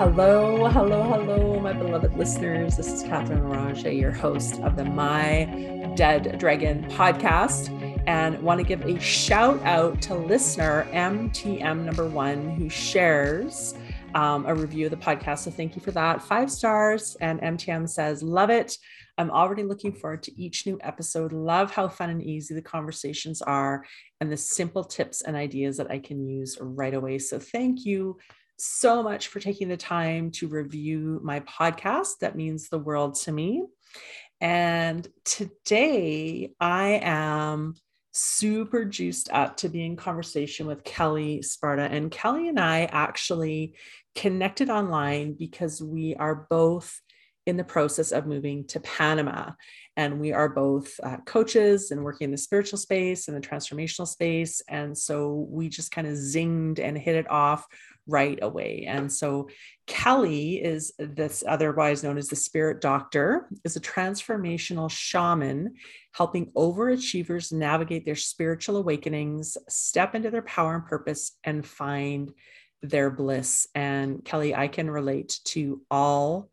[0.00, 2.74] Hello, hello, hello, my beloved listeners.
[2.74, 5.44] This is Catherine Morange, your host of the My
[5.94, 7.68] Dead Dragon podcast,
[8.06, 13.74] and want to give a shout out to listener MTM number one who shares
[14.14, 15.40] um, a review of the podcast.
[15.40, 16.22] So thank you for that.
[16.22, 17.14] Five stars.
[17.20, 18.74] And MTM says, Love it.
[19.18, 21.34] I'm already looking forward to each new episode.
[21.34, 23.84] Love how fun and easy the conversations are
[24.22, 27.18] and the simple tips and ideas that I can use right away.
[27.18, 28.16] So thank you
[28.60, 32.18] so much for taking the time to review my podcast.
[32.20, 33.64] That means the world to me.
[34.40, 37.74] And today I am
[38.12, 41.82] super juiced up to be in conversation with Kelly Sparta.
[41.82, 43.74] And Kelly and I actually
[44.14, 47.00] connected online because we are both
[47.46, 49.52] in the process of moving to Panama.
[49.96, 54.06] And we are both uh, coaches and working in the spiritual space and the transformational
[54.06, 54.62] space.
[54.68, 57.66] And so we just kind of zinged and hit it off
[58.10, 58.84] right away.
[58.88, 59.48] And so
[59.86, 65.74] Kelly is this otherwise known as the spirit doctor, is a transformational shaman
[66.12, 72.32] helping overachievers navigate their spiritual awakenings, step into their power and purpose, and find
[72.82, 73.66] their bliss.
[73.74, 76.50] And Kelly, I can relate to all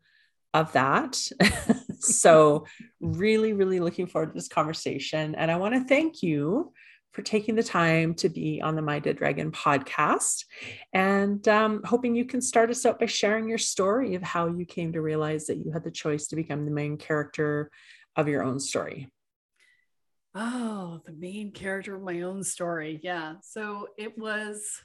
[0.54, 1.20] of that.
[2.00, 2.66] so,
[3.00, 5.34] really, really looking forward to this conversation.
[5.34, 6.72] And I want to thank you
[7.18, 10.44] for taking the time to be on the My Dead Dragon podcast
[10.92, 14.64] and um, hoping you can start us out by sharing your story of how you
[14.64, 17.72] came to realize that you had the choice to become the main character
[18.14, 19.10] of your own story.
[20.32, 23.00] Oh, the main character of my own story.
[23.02, 23.34] Yeah.
[23.42, 24.80] So it was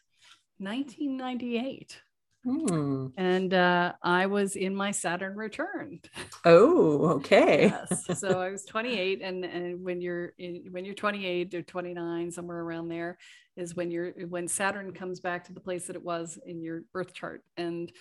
[0.58, 2.02] 1998.
[2.45, 3.08] Hmm.
[3.16, 5.99] And uh, I was in my Saturn return.
[6.45, 7.67] Oh, okay.
[7.67, 8.05] yes.
[8.19, 12.59] So I was 28, and, and when you're in, when you're 28 or 29, somewhere
[12.59, 13.17] around there,
[13.55, 16.84] is when you're when Saturn comes back to the place that it was in your
[16.91, 17.91] birth chart, and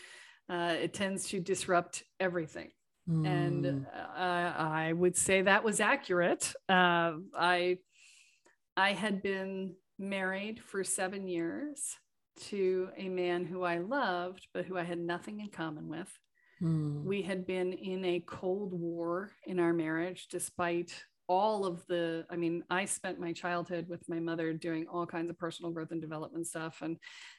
[0.49, 2.71] uh, it tends to disrupt everything.
[3.09, 3.27] Mm.
[3.27, 3.87] And
[4.17, 6.53] uh, I would say that was accurate.
[6.69, 7.79] Uh, I
[8.77, 11.97] I had been married for seven years
[12.49, 16.19] to a man who I loved, but who I had nothing in common with.
[16.63, 17.05] Mm.
[17.05, 20.95] We had been in a cold war in our marriage, despite
[21.29, 25.31] all of the i mean i spent my childhood with my mother doing all kinds
[25.31, 26.99] of personal growth and development stuff and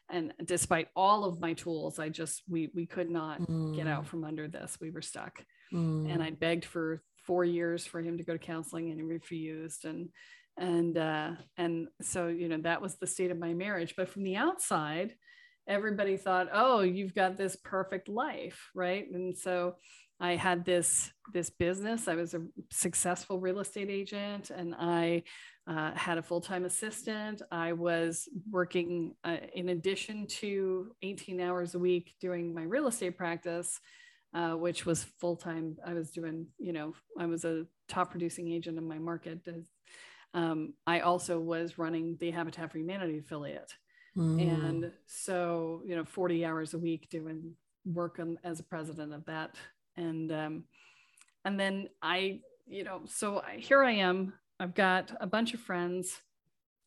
[0.10, 3.76] and despite all of my tools i just we we could not mm.
[3.76, 4.10] get out hmm.
[4.10, 6.12] from under this we were stuck mm.
[6.12, 9.86] and i begged for four years for him to go to counseling and he refused
[9.86, 10.10] and
[10.58, 13.96] and uh, and so you know that was the state of my marriage.
[13.96, 15.14] But from the outside
[15.68, 19.06] everybody thought oh you've got this perfect life right?
[19.12, 19.76] And so
[20.20, 22.08] i had this this business.
[22.08, 22.42] I was a
[22.72, 25.24] successful real estate agent and i
[25.66, 27.42] uh, had a full-time assistant.
[27.50, 33.18] I was working uh, in addition to 18 hours a week doing my real estate
[33.18, 33.80] practice
[34.36, 35.78] uh, which was full-time.
[35.86, 39.46] I was doing you know i was a top producing agent in my market
[40.34, 43.74] um, I also was running the Habitat for Humanity affiliate.
[44.18, 44.42] Mm.
[44.42, 47.54] And so, you know, 40 hours a week doing
[47.86, 49.56] work on, as a president of that.
[49.96, 50.64] And, um,
[51.46, 54.34] and then I, you know, so I, here I am.
[54.60, 56.20] I've got a bunch of friends,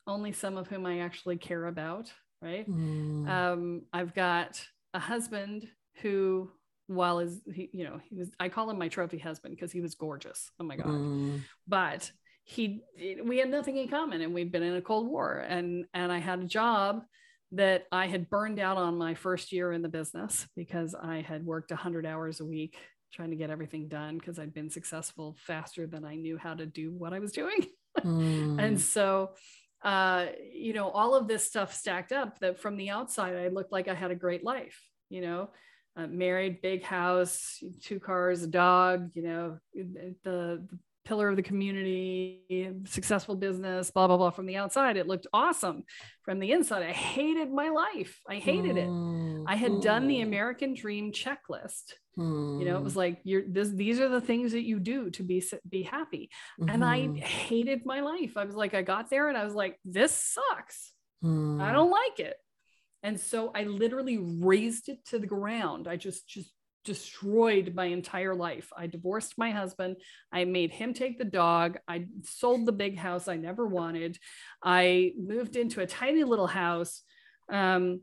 [0.06, 2.12] only some of whom I actually care about.
[2.42, 2.68] Right.
[2.68, 3.28] Mm.
[3.28, 4.64] Um, I've got
[4.94, 5.68] a husband
[6.02, 6.50] who
[6.88, 9.80] while is he you know he was i call him my trophy husband because he
[9.80, 11.40] was gorgeous oh my god mm.
[11.66, 12.10] but
[12.48, 12.80] he
[13.24, 16.18] we had nothing in common and we'd been in a cold war and and i
[16.18, 17.02] had a job
[17.50, 21.44] that i had burned out on my first year in the business because i had
[21.44, 22.76] worked 100 hours a week
[23.12, 26.66] trying to get everything done because i'd been successful faster than i knew how to
[26.66, 27.66] do what i was doing
[27.98, 28.62] mm.
[28.62, 29.30] and so
[29.82, 33.72] uh, you know all of this stuff stacked up that from the outside i looked
[33.72, 34.80] like i had a great life
[35.10, 35.50] you know
[35.96, 40.68] uh, married big house two cars a dog you know the, the
[41.06, 44.30] pillar of the community, successful business, blah, blah, blah.
[44.30, 45.84] From the outside, it looked awesome.
[46.22, 48.20] From the inside, I hated my life.
[48.28, 48.88] I hated it.
[49.46, 50.24] I had done the mm.
[50.24, 51.94] American dream checklist.
[52.18, 52.96] You know, it was mm.
[53.04, 56.30] like you're this, these are the things that you do to be be happy.
[56.58, 56.70] Mm-hmm.
[56.70, 57.16] And I mm-hmm.
[57.16, 58.36] hated my life.
[58.36, 60.92] I was like, I got there and I was like, this sucks.
[61.22, 62.36] I don't like it.
[63.02, 65.88] And so I literally razed it to the ground.
[65.88, 66.50] I just just
[66.86, 68.70] destroyed my entire life.
[68.74, 69.96] I divorced my husband.
[70.32, 71.76] I made him take the dog.
[71.86, 74.18] I sold the big house I never wanted.
[74.62, 77.02] I moved into a tiny little house.
[77.52, 78.00] Um,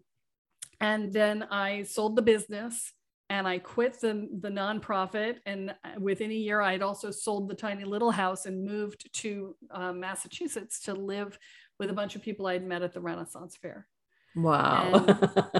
[0.80, 2.94] and then I sold the business
[3.30, 5.38] and I quit the, the nonprofit.
[5.45, 9.56] And within a year, I had also sold the tiny little house and moved to
[9.71, 11.39] uh, Massachusetts to live
[11.80, 13.88] with a bunch of people I'd met at the Renaissance Fair.
[14.35, 15.06] Wow.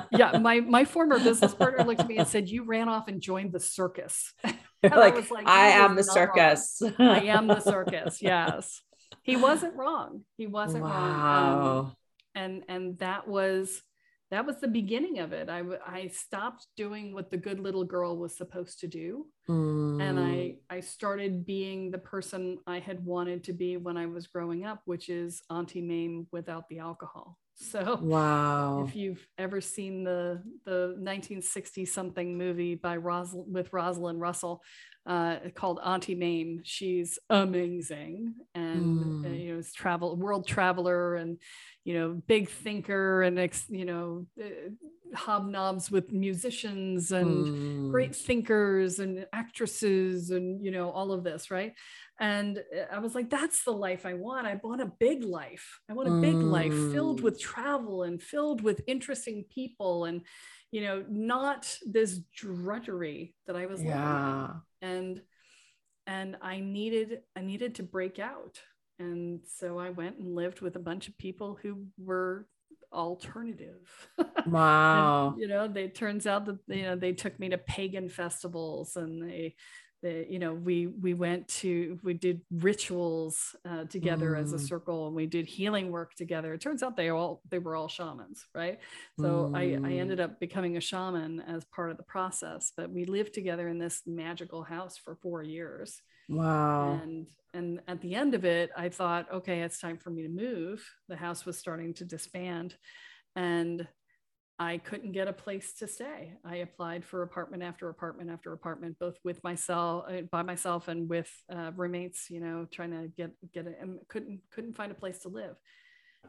[0.12, 3.22] yeah, my my former business partner looked at me and said, "You ran off and
[3.22, 6.82] joined the circus." like, I, like, I am the circus.
[7.00, 8.22] I am the circus.
[8.22, 8.82] Yes,
[9.22, 10.22] he wasn't wrong.
[10.38, 10.90] He wasn't wow.
[10.90, 11.80] wrong.
[11.86, 11.96] Um,
[12.36, 13.82] and and that was
[14.32, 15.48] that was the beginning of it.
[15.48, 19.28] I, I stopped doing what the good little girl was supposed to do.
[19.48, 20.02] Mm.
[20.02, 20.56] And I.
[20.72, 24.82] I started being the person I had wanted to be when I was growing up,
[24.86, 27.38] which is Auntie Mame without the alcohol.
[27.56, 28.86] So wow.
[28.88, 34.64] If you've ever seen the the 1960 something movie by Rosal with Rosalind Russell
[35.06, 39.40] uh, called Auntie Mame, she's amazing and mm.
[39.40, 41.38] you know, travel world traveler and
[41.84, 44.70] you know, big thinker and ex, you know, uh,
[45.16, 47.92] hobnobs with musicians and mm.
[47.92, 51.74] great thinkers and actresses and you know all of this, right?
[52.20, 54.48] And uh, I was like, that's the life I want.
[54.48, 55.80] I want a big life.
[55.90, 56.52] I want a big mm.
[56.52, 60.22] life filled with travel and filled with interesting people and,
[60.72, 64.52] you know, not this drudgery that I was yeah.
[64.82, 65.22] And
[66.06, 68.60] and I needed I needed to break out.
[69.00, 72.48] And so I went and lived with a bunch of people who were
[72.92, 73.90] alternative.
[74.46, 75.30] Wow.
[75.30, 78.98] and, you know, they turns out that you know they took me to pagan festivals
[78.98, 79.56] and they
[80.04, 84.42] the, you know we we went to we did rituals uh, together mm.
[84.42, 84.68] as a mm.
[84.68, 87.88] circle and we did healing work together it turns out they all they were all
[87.88, 88.80] shamans right
[89.20, 89.58] so mm.
[89.58, 90.26] I, I ended mm.
[90.26, 94.02] up becoming a shaman as part of the process but we lived together in this
[94.06, 99.32] magical house for four years wow and and at the end of it i thought
[99.32, 102.76] okay it's time for me to move the house was starting to disband
[103.36, 103.88] and
[104.60, 106.34] I couldn't get a place to stay.
[106.46, 111.10] I applied for apartment after apartment after apartment, both with myself, uh, by myself, and
[111.10, 112.30] with uh, roommates.
[112.30, 115.56] You know, trying to get get it, and couldn't couldn't find a place to live.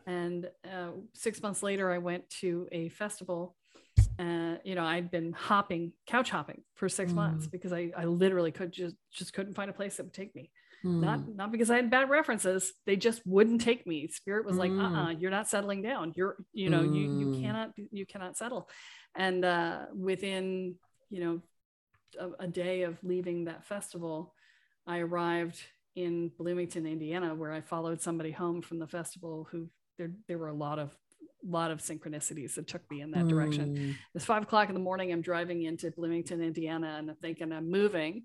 [0.07, 3.57] And uh, six months later, I went to a festival.
[4.19, 7.17] Uh, you know, I'd been hopping, couch hopping for six mm.
[7.17, 10.35] months because I, I literally could just just couldn't find a place that would take
[10.35, 10.51] me.
[10.85, 11.37] Not hmm.
[11.37, 12.73] not because I had bad references.
[12.85, 14.07] They just wouldn't take me.
[14.09, 14.59] Spirit was mm.
[14.59, 16.13] like, uh-uh, you're not settling down.
[16.15, 16.95] You're, you know, mm.
[16.95, 17.43] you you hmm.
[17.43, 18.69] cannot you cannot settle.
[19.17, 20.75] And uh, within,
[21.09, 21.41] you know,
[22.21, 24.35] a, a day of leaving that festival,
[24.87, 25.59] I arrived
[25.97, 30.49] in Bloomington, Indiana, where I followed somebody home from the festival who there there were
[30.49, 30.95] a lot of
[31.47, 33.29] lot of synchronicities that took me in that mm.
[33.31, 33.97] direction.
[34.15, 35.13] It's five o'clock in the morning.
[35.13, 38.25] I'm driving into Bloomington, Indiana, and I'm thinking I'm moving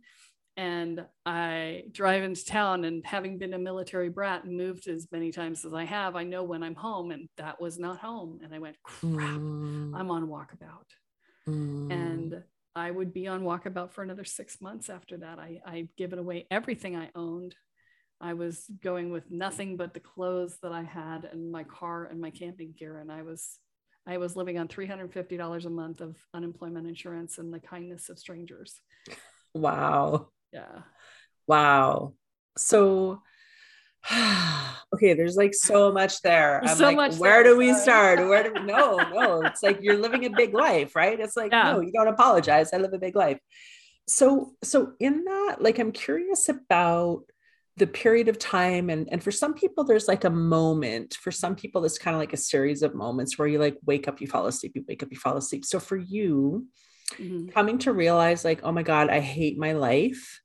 [0.59, 5.31] and I drive into town and having been a military brat and moved as many
[5.31, 8.41] times as I have, I know when I'm home and that was not home.
[8.43, 9.95] And I went, crap, mm.
[9.95, 10.89] I'm on walkabout.
[11.47, 11.93] Mm.
[11.93, 12.43] And
[12.75, 15.39] I would be on walkabout for another six months after that.
[15.39, 17.55] I, I'd given away everything I owned.
[18.19, 22.19] I was going with nothing but the clothes that I had and my car and
[22.19, 22.97] my camping gear.
[22.97, 23.59] And I was
[24.05, 28.81] I was living on $350 a month of unemployment insurance and the kindness of strangers.
[29.55, 30.81] Wow yeah.
[31.47, 32.13] Wow.
[32.57, 33.21] So
[34.93, 36.61] okay there's like so much there.
[36.61, 38.19] There's i'm so like much where do we start?
[38.19, 41.19] Where do no no it's like you're living a big life right?
[41.19, 41.73] It's like yeah.
[41.73, 42.73] no you don't apologize.
[42.73, 43.39] I live a big life.
[44.07, 47.23] So so in that like i'm curious about
[47.77, 51.15] the period of time and and for some people there's like a moment.
[51.15, 54.07] For some people it's kind of like a series of moments where you like wake
[54.07, 55.65] up you fall asleep you wake up you fall asleep.
[55.65, 56.67] So for you
[57.17, 57.49] mm-hmm.
[57.49, 60.41] coming to realize like oh my god i hate my life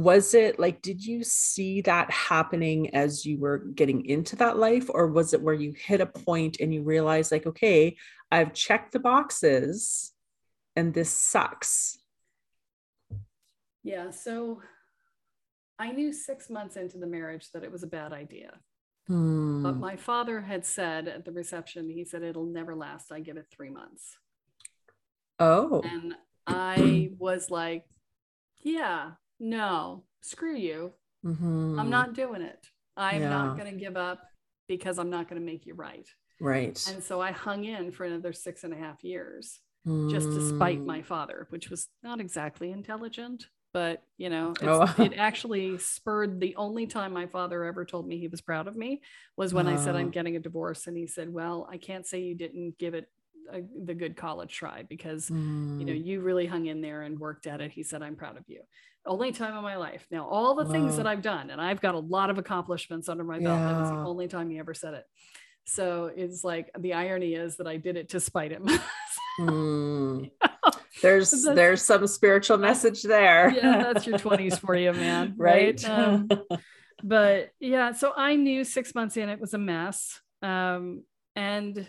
[0.00, 4.88] was it like did you see that happening as you were getting into that life?
[4.88, 7.96] Or was it where you hit a point and you realized like okay
[8.32, 10.12] i've checked the boxes
[10.74, 11.98] and this sucks?
[13.82, 14.62] Yeah so
[15.78, 18.52] i knew 6 months into the marriage that it was a bad idea.
[19.06, 19.62] Hmm.
[19.64, 23.12] but my father had said at the reception he said it'll never last.
[23.12, 24.16] I give it 3 months.
[25.38, 25.82] Oh.
[25.84, 26.14] And
[26.46, 27.84] I was like,
[28.62, 30.92] yeah, no, screw you.
[31.24, 31.78] Mm-hmm.
[31.78, 32.66] I'm not doing it.
[32.96, 33.28] I'm yeah.
[33.30, 34.20] not going to give up
[34.68, 36.06] because I'm not going to make you right.
[36.40, 36.82] Right.
[36.88, 40.10] And so I hung in for another six and a half years mm.
[40.10, 44.94] just to spite my father, which was not exactly intelligent, but you know, oh.
[44.98, 48.76] it actually spurred the only time my father ever told me he was proud of
[48.76, 49.02] me
[49.36, 50.86] was when I said I'm getting a divorce.
[50.86, 53.08] And he said, Well, I can't say you didn't give it
[53.52, 55.78] a, the good college try because mm.
[55.78, 56.04] you know mm.
[56.04, 58.60] you really hung in there and worked at it he said i'm proud of you
[59.06, 61.94] only time of my life now all the things that i've done and i've got
[61.94, 63.72] a lot of accomplishments under my belt yeah.
[63.72, 65.04] that was the only time he ever said it
[65.64, 68.68] so it's like the irony is that i did it to spite him
[69.40, 70.30] mm.
[71.02, 75.88] there's there's some spiritual message there yeah that's your 20s for you man right, right?
[75.88, 76.28] Um,
[77.02, 81.04] but yeah so i knew six months in it was a mess um,
[81.36, 81.86] and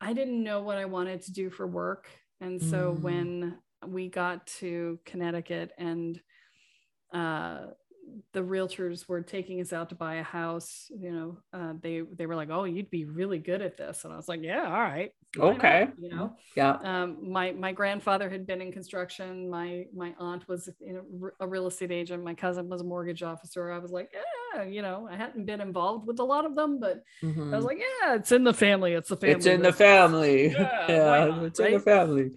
[0.00, 2.08] I didn't know what I wanted to do for work.
[2.40, 3.00] And so Mm.
[3.00, 6.20] when we got to Connecticut and
[7.12, 7.66] uh,
[8.32, 12.26] the realtors were taking us out to buy a house, you know, uh, they they
[12.26, 14.70] were like, "Oh, you'd be really good at this," and I was like, "Yeah, all
[14.82, 15.88] right, why not?" Okay.
[15.98, 16.76] you know." Yeah.
[16.84, 19.48] Um, my my grandfather had been in construction.
[19.48, 22.22] My my aunt was in a, a real estate agent.
[22.22, 23.70] My cousin was a mortgage officer.
[23.72, 26.78] I was like, yeah, you know, I hadn't been involved with a lot of them,
[26.80, 27.68] but I was Mhm.
[27.68, 28.92] like, yeah, it's in the family.
[28.92, 29.34] It's the family.
[29.34, 30.48] it's in the family.
[30.58, 32.30] Yeah, Yeah, not, it's in the family.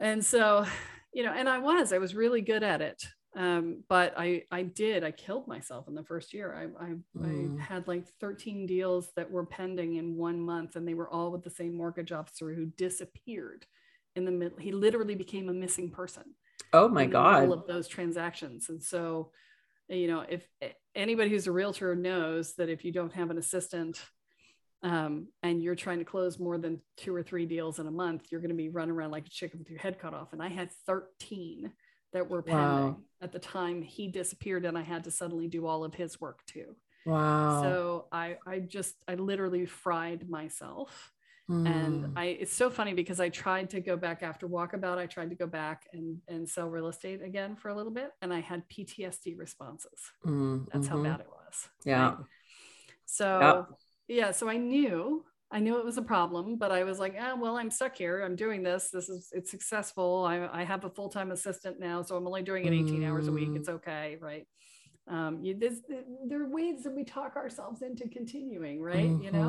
[0.00, 0.66] And so
[1.12, 3.02] you know and i was i was really good at it.
[3.34, 6.54] Um, but i i did i killed myself in the first year.
[6.54, 7.58] I I, Mm.
[7.58, 11.30] I had like 13 deals that were pending in one month and they were all
[11.30, 13.66] with the same mortgage officer who disappeared
[14.16, 16.24] in the middle he literally became a missing person
[16.72, 18.68] Oh my the middle of those transactions.
[18.68, 19.30] And so
[19.88, 20.46] you know if
[20.94, 24.00] anybody who's a realtor knows that if you don't have an assistant
[24.82, 28.22] um, and you're trying to close more than two or three deals in a month
[28.30, 30.42] you're going to be running around like a chicken with your head cut off and
[30.42, 31.72] i had 13
[32.12, 32.96] that were pending Wow.
[33.20, 36.44] at the time he disappeared and i had to suddenly do all of his work
[36.46, 36.74] too
[37.06, 37.62] Wow.
[37.62, 41.12] so i i just i literally fried myself
[41.50, 41.66] Mm.
[41.68, 44.96] and I it's so funny because I tried to go back after walkabout.
[44.98, 48.10] I tried to go back and and sell real estate again for a little bit,
[48.22, 50.00] and I had PTSD responses.
[50.24, 50.90] Mm, That's mhm.
[50.90, 51.68] how bad it was.
[51.84, 52.10] Yeah.
[52.10, 52.16] right?
[53.06, 53.66] So
[54.12, 57.34] yeah, so I knew I knew it was a problem, but I was like, ah,
[57.38, 58.22] well, I'm stuck here.
[58.24, 58.88] I'm doing this.
[58.90, 60.24] This is it's successful.
[60.26, 63.28] I, I have a full time assistant now, so I'm only doing it 18 hours
[63.28, 63.50] a week.
[63.50, 63.56] Mm.
[63.56, 64.46] It's okay, right?
[65.08, 65.80] Um, you, there's,
[66.28, 69.10] there are ways that we talk ourselves into continuing, right?
[69.24, 69.48] You know,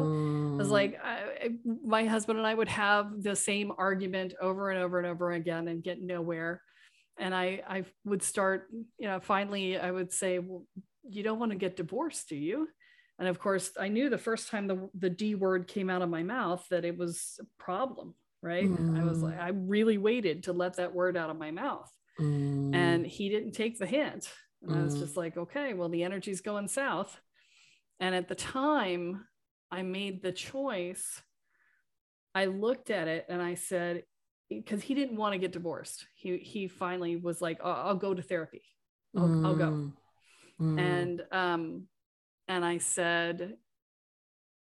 [0.55, 0.71] it was Mhm.
[0.71, 4.97] like I, I- my husband and I would have the same argument over and over
[4.97, 6.61] and over again and get nowhere.
[7.17, 8.67] And I, I would start,
[8.97, 10.65] you know, finally I would say, well,
[11.07, 12.67] you don't want to get divorced, do you?
[13.19, 16.09] And of course, I knew the first time the, the D word came out of
[16.09, 18.69] my mouth that it was a problem, right?
[18.95, 19.23] I was Mm.
[19.23, 21.91] like, I really waited to let that word out of my mouth.
[22.19, 22.73] Mm.
[22.75, 24.31] And he didn't take the hint.
[24.61, 24.99] And I was Mm.
[24.99, 27.19] just like, okay, well, the energy's going south.
[27.99, 29.27] And at the time,
[29.71, 31.21] I made the choice.
[32.35, 34.03] I looked at it and I said,
[34.49, 36.05] because he didn't want to get divorced.
[36.15, 38.61] He he finally was like, "Oh, I'll go to therapy.
[39.15, 39.65] I'll, I'll go.
[39.65, 39.93] Mm.
[40.59, 40.79] Mm.
[40.79, 41.87] And um,
[42.47, 43.55] and I said,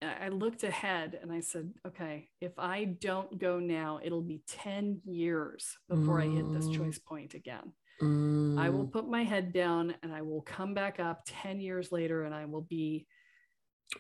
[0.01, 5.01] I looked ahead and I said, okay, if I don't go now, it'll be 10
[5.05, 6.75] years before I hit this Mm.
[6.77, 7.74] choice point again.
[8.01, 8.91] I will Mm.
[8.91, 12.46] put my head down and I will come back up 10 years later and I
[12.46, 13.08] will be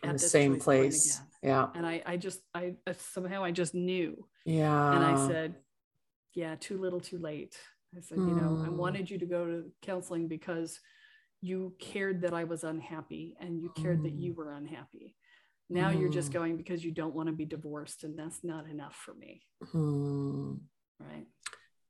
[0.03, 1.21] in at the same place.
[1.41, 1.69] Yeah.
[1.73, 4.27] And I, I just, I I- somehow I just knew.
[4.45, 4.91] Yeah.
[4.95, 5.55] And I said,
[6.33, 7.57] yeah, too little, too late.
[7.95, 8.75] I said, you know, I Mm.
[8.75, 10.79] wanted you to go to counseling because
[11.45, 15.15] you cared that I was unhappy and you cared that you were unhappy.
[15.69, 16.33] Now you're just Mm.
[16.33, 19.41] going because you don't want to be divorced and that's not enough for me.
[19.73, 20.59] Mm.
[20.99, 21.27] Right.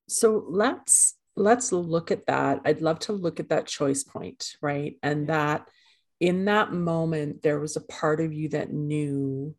[0.08, 4.98] so let's let's look at that i'd love to look at that choice point right
[5.04, 5.68] and that
[6.20, 9.54] in that moment there was a part of you that knew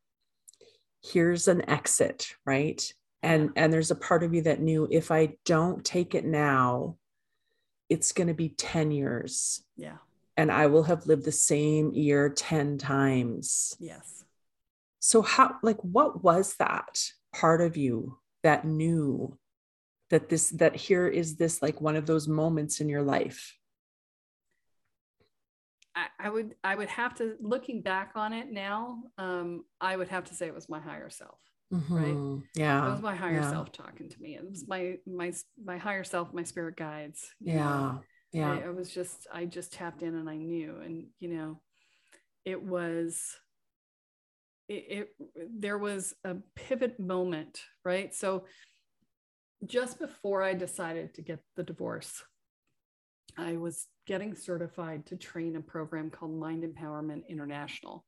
[1.13, 5.23] here's an exit right and and there's a part of you that knew if i
[5.45, 6.97] don't take it now
[7.89, 9.99] it's going to be 10 years Yeah.
[10.37, 14.25] and i will have lived the same year 10 times Yes.
[15.01, 17.03] so how like what was that
[17.35, 19.37] part of you that knew
[20.11, 23.57] that this that here is this like one of those moments in your life
[25.95, 30.09] I, I would I would have to looking back on it now, um, I would
[30.09, 31.39] have to say it was my higher self.
[31.73, 32.43] Mhm.
[32.55, 34.37] yeah It was my higher yeah, self talking to me.
[34.37, 35.33] It was my my
[35.63, 37.35] my higher self, my spirit guides.
[37.41, 38.03] yeah know.
[38.33, 40.77] yeah I, I was just I just tapped in and I knew.
[40.77, 41.61] And you know,
[42.45, 43.37] it was
[44.69, 45.09] it, it
[45.59, 48.15] there was a pivot moment, right?
[48.15, 48.45] So
[49.65, 52.23] just before I decided to get the divorce,
[53.37, 58.05] I was getting certified to train a program called Mind Empowerment International.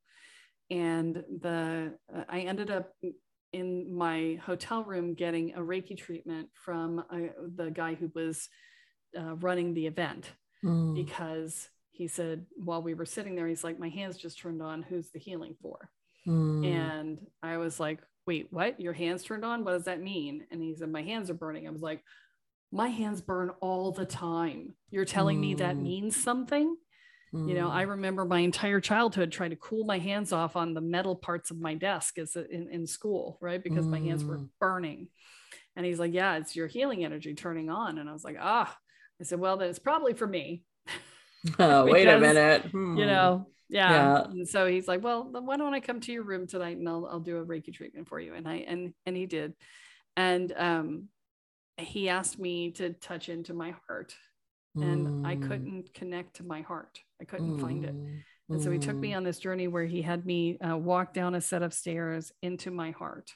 [0.70, 2.92] And the uh, I ended up
[3.52, 7.18] in my hotel room getting a Reiki treatment from uh,
[7.56, 8.48] the guy who was
[9.18, 10.30] uh, running the event
[10.64, 14.62] Mm, because he said while we were sitting there, he's like, my hands just turned
[14.62, 14.82] on.
[14.82, 15.90] Who's the healing for?
[16.26, 18.80] mm, And I was like, wait, what?
[18.80, 19.64] Your hands turned on?
[19.64, 20.46] What does that mean?
[20.50, 21.66] And he said, my hands are burning.
[21.66, 22.02] I was like,
[22.72, 24.74] my hands burn all the time.
[24.90, 25.82] You're telling me that Mm.
[25.82, 26.76] means something?
[27.44, 30.74] You know, I mm, remember my entire childhood trying to cool my hands off on
[30.74, 33.62] the metal parts of my desk as a, in, in school, right?
[33.62, 34.50] Because my hands were Mm.
[34.60, 35.08] burning.
[35.76, 37.98] And he's like, yeah, it's your healing energy turning on.
[37.98, 38.76] And I was like, ah,
[39.20, 40.64] I said, well, then it's probably for me.
[41.58, 42.62] Oh, wait a Because, minute.
[42.92, 43.06] you Hmm.
[43.06, 44.08] know yeah.
[44.08, 44.28] Yeah.
[44.30, 46.88] and so he's like well then why don't i come to your room tonight and
[46.88, 49.54] i'll, I'll do a reiki treatment for you and i and and he did
[50.16, 51.08] and um
[51.78, 54.14] he asked me to touch into my heart
[54.82, 55.48] and i Mm.
[55.48, 58.22] couldn't connect to my heart i couldn't find it Mm.
[58.50, 59.16] and so he took me Mm.
[59.18, 62.70] on this journey where he had me uh, walk down a set of stairs into
[62.70, 63.30] my heart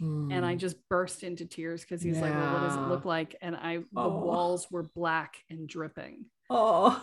[0.00, 0.58] and i Mm.
[0.58, 3.54] just burst into tears because he's was like well what does it look like and
[3.56, 4.24] i the Oh.
[4.24, 6.98] walls were black and dripping oh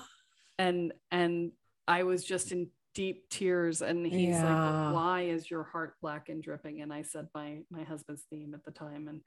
[0.58, 1.52] and and
[1.90, 4.86] I was just in deep tears and he's like Yeah.
[4.86, 8.54] "Well, why is your heart black and dripping and I said my my husband's name
[8.56, 9.22] at the time and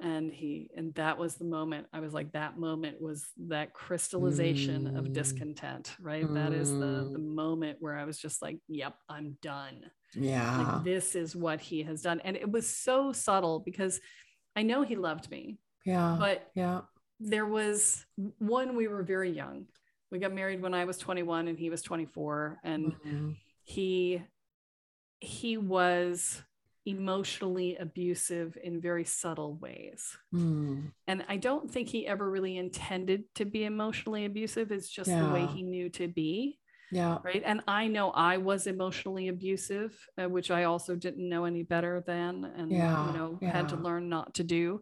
[0.00, 4.96] and he and that was the moment I was like that moment was that crystallization
[4.96, 5.12] of Mm.
[5.14, 6.32] discontent right?
[6.34, 9.84] That is the the moment where I was just like yep I'm done.
[10.14, 10.58] Yeah.
[10.74, 14.00] like this is what he has done and it was so subtle because
[14.54, 16.80] I know he loved me yeah but yeah.
[17.20, 18.04] there was
[18.38, 19.66] one we were very young.
[20.10, 23.36] We got married when i was 21 and he was 24 and Mm.
[23.64, 24.22] he
[25.20, 26.42] he was
[26.86, 30.16] emotionally abusive in very subtle ways.
[30.34, 30.92] Mm.
[31.08, 34.70] and i don't think he ever really intended to be emotionally abusive.
[34.70, 36.58] It's just the way he knew to be
[36.92, 37.18] yeah.
[37.24, 37.42] right?
[37.44, 39.90] And i know i was emotionally abusive
[40.20, 43.76] uh, which i also didn't know any better than and Yeah, you know had to
[43.76, 44.80] learn not to do.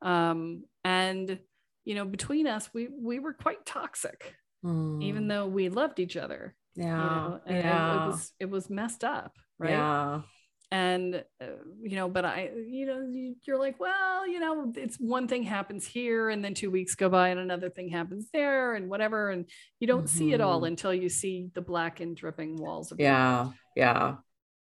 [0.00, 1.38] Um and
[1.84, 5.28] you know between us we we were quite toxic even Mm.
[5.28, 6.84] though we loved each other yeah.
[6.86, 8.04] you know and it- yeah.
[8.04, 9.70] it, was it was messed up right?
[9.78, 10.22] Yeah
[10.72, 11.46] and uh,
[11.82, 15.42] you know but i you know you- you're like well you know it's one thing
[15.42, 19.30] happens here and then two weeks go by and another thing happens there and whatever.
[19.30, 19.44] And
[19.80, 20.68] you don't see it all Mhm.
[20.68, 24.16] until you see the black and dripping walls of yeah yeah.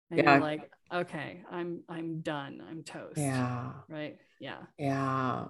[0.09, 0.31] And yeah.
[0.33, 2.61] you're like okay i'm i'm done.
[2.69, 3.17] I'm toast.
[3.17, 3.71] Yeah.
[3.87, 4.17] Right?
[4.41, 4.61] Yeah.
[4.77, 5.45] Yeah.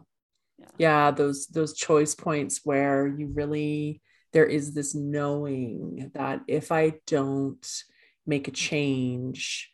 [0.59, 0.67] Yeah.
[0.77, 4.01] yeah those those choice points where you really
[4.33, 7.65] there is this knowing that if i don't
[8.27, 9.71] make a change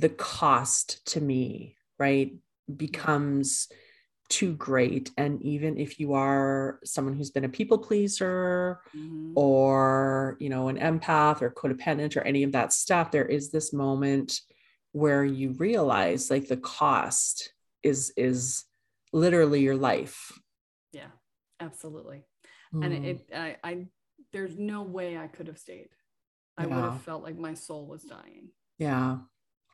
[0.00, 2.32] the cost to me right
[2.76, 3.68] becomes
[4.28, 5.10] too great.
[5.16, 9.32] And even if you are someone who's been a people pleaser Mhm.
[9.36, 13.72] or you know an empath or codependent or any of that stuff there is this
[13.72, 14.40] moment
[14.92, 18.64] where you realize like the cost is is
[19.12, 20.38] literally your life.
[20.92, 21.12] Yeah
[21.60, 22.24] absolutely.
[22.82, 23.86] And it, Mm, it I, I
[24.32, 25.90] there's no way i could have stayed.
[26.56, 28.50] I would have felt like my soul was dying.
[28.78, 29.18] Yeah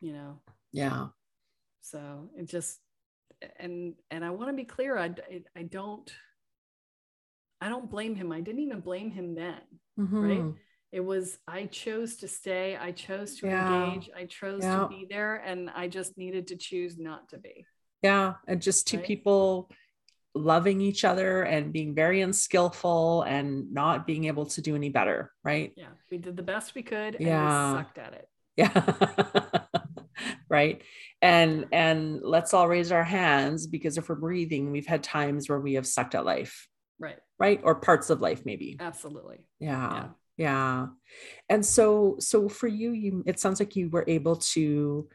[0.00, 0.38] you know
[0.72, 1.06] yeah
[1.80, 2.78] so it just
[3.58, 5.14] and and i want to be clear I,
[5.56, 6.10] I don't
[7.60, 9.60] i don't blame him i didn't even blame him then
[9.98, 10.56] Mhm.
[10.92, 13.66] it was i chose to stay i chose to Yeah.
[13.84, 14.80] engage i chose Yeah.
[14.82, 17.64] to be there and i just needed to choose not to be
[18.02, 19.06] yeah and just two Right?
[19.06, 19.70] people
[20.34, 25.32] loving each other and being very unskillful and not being able to do any better
[25.42, 27.72] right yeah we did the best we could and Yeah.
[27.72, 29.50] we sucked at it yeah
[30.48, 30.82] right?
[31.22, 35.60] And and let's all raise our hands because if we're breathing we've had times where
[35.60, 36.68] we have sucked at life.
[36.98, 37.18] Right.
[37.38, 37.60] Right?
[37.62, 38.76] Or parts of life maybe.
[38.80, 39.46] Absolutely.
[39.58, 39.92] Yeah.
[39.92, 40.08] Yeah.
[40.38, 40.86] Yeah.
[41.48, 45.08] And so so for you you it sounds like you were able to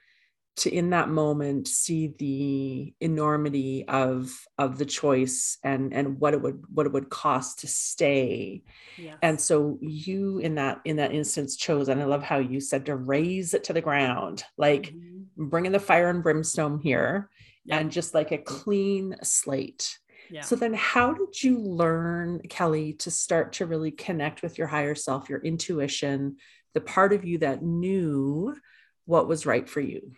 [0.57, 6.41] to in that moment see the enormity of of the choice and and what it
[6.41, 8.63] would what it would cost to stay.
[8.97, 9.17] Yes.
[9.21, 12.85] and so you in that in that instance chose and i love how you said
[12.87, 14.43] to raze it to the ground.
[14.57, 15.20] Like Mhm.
[15.49, 17.29] Bringing the fire and brimstone here
[17.65, 17.79] Yep.
[17.81, 19.97] and just like a clean slate
[20.31, 24.67] yeah so then how did you learn kelly to start to really connect with your
[24.67, 26.37] higher self your intuition
[26.73, 28.55] the part of you that knew
[29.05, 30.11] what was right for you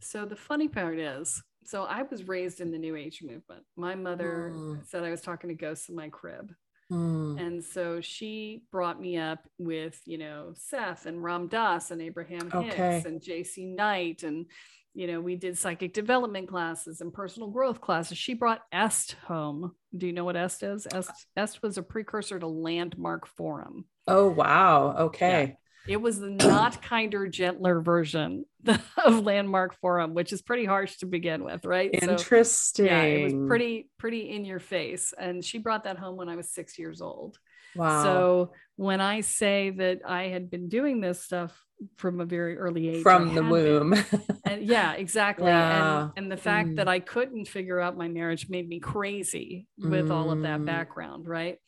[0.00, 3.64] So the funny part is, so I was raised in the New Age movement.
[3.76, 4.86] My mother Mm.
[4.88, 6.52] said I was talking to ghosts in my crib.
[6.90, 12.02] Mm, And so she brought me up with, you know, Seth and Ram Dass and
[12.02, 13.02] Abraham Hicks Okay.
[13.06, 14.22] and JZ Knight.
[14.24, 14.46] And,
[14.94, 18.18] you know, we did psychic development classes and personal growth classes.
[18.18, 19.72] She brought EST home.
[19.96, 20.86] Do you know what EST is?
[20.86, 23.84] EST, EST was a precursor to Landmark Forum.
[24.08, 28.44] oh wow okay It was the not kinder, gentler version
[29.04, 31.90] of Landmark Forum, which is pretty harsh to begin with, right?
[32.02, 35.12] So, interesting yeah, it was pretty, pretty in your face.
[35.18, 37.38] And she brought that home when I was six years old.
[37.74, 41.58] wow So when I say that I had been doing this stuff
[41.96, 43.94] from a very early age, from the womb
[44.44, 45.46] And yeah, exactly.
[45.46, 46.04] Yeah.
[46.04, 46.76] And and the fact Mm.
[46.76, 50.66] that I couldn't figure out my marriage made me crazy with all of that Mm.
[50.66, 51.58] background, right?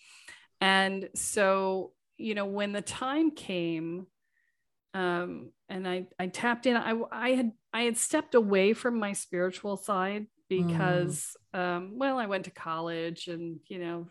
[0.61, 1.92] And so,
[2.23, 4.07] you know, when the time came,
[4.95, 9.13] um, and I I tapped in, I I had I had stepped away from my
[9.13, 14.09] spiritual side because um, well, I went to college and you know,